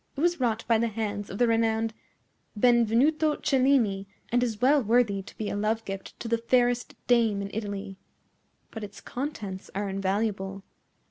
It 0.17 0.21
was 0.21 0.39
wrought 0.39 0.65
by 0.67 0.79
the 0.79 0.87
hands 0.87 1.29
of 1.29 1.37
the 1.37 1.47
renowned 1.47 1.93
Benvenuto 2.59 3.35
Cellini, 3.35 4.07
and 4.29 4.41
is 4.41 4.59
well 4.59 4.81
worthy 4.81 5.21
to 5.21 5.37
be 5.37 5.47
a 5.47 5.55
love 5.55 5.85
gift 5.85 6.19
to 6.21 6.27
the 6.27 6.39
fairest 6.39 6.95
dame 7.05 7.39
in 7.39 7.51
Italy. 7.53 7.99
But 8.71 8.83
its 8.83 8.99
contents 8.99 9.69
are 9.75 9.87
invaluable. 9.87 10.63